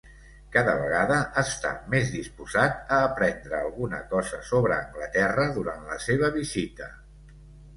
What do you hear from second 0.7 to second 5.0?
vegada està més disposat a aprendre alguna cosa sobre